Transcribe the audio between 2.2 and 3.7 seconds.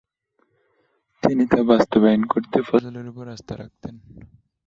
করতে ফজলের উপর আস্থা